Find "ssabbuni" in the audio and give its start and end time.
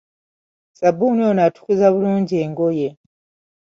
0.71-1.21